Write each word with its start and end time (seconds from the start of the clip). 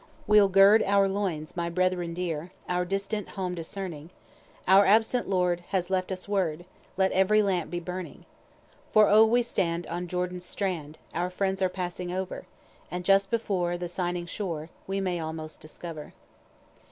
We'll 0.25 0.47
gird 0.47 0.81
our 0.81 1.07
loins 1.07 1.55
my 1.55 1.69
brethren 1.69 2.15
dear, 2.15 2.49
our 2.67 2.85
distant 2.85 3.29
home 3.37 3.53
discerning, 3.53 4.09
Our 4.67 4.83
absent 4.83 5.29
Lord 5.29 5.59
has 5.67 5.91
left 5.91 6.11
us 6.11 6.27
word, 6.27 6.65
let 6.97 7.11
every 7.11 7.43
lamp 7.43 7.69
be 7.69 7.79
burning, 7.79 8.25
For 8.91 9.07
O 9.07 9.23
we 9.23 9.43
stand 9.43 9.85
on 9.85 10.07
Jordan's 10.07 10.43
strand, 10.47 10.97
our 11.13 11.29
friends 11.29 11.61
are 11.61 11.69
passing 11.69 12.11
over, 12.11 12.47
And 12.89 13.05
just 13.05 13.29
before, 13.29 13.77
the 13.77 13.87
shining 13.87 14.25
shore 14.25 14.71
we 14.87 14.99
may 14.99 15.19
almost 15.19 15.61
discover. 15.61 16.13